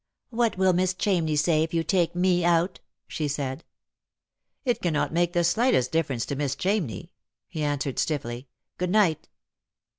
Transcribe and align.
"What 0.31 0.57
will 0.57 0.73
Miss 0.73 0.95
Chamney 0.95 1.37
say 1.37 1.61
if 1.61 1.75
you 1.75 1.83
take 1.83 2.15
me 2.15 2.43
out?" 2.43 2.79
she 3.07 3.27
said." 3.27 3.63
It 4.65 4.81
cannot 4.81 5.13
make 5.13 5.33
the 5.33 5.43
slightest 5.43 5.91
difference 5.91 6.25
to 6.25 6.35
Miss 6.35 6.55
Chamney," 6.55 7.11
he 7.47 7.61
answered 7.61 7.99
stiffly." 7.99 8.47
Good 8.79 8.89
night." 8.89 9.29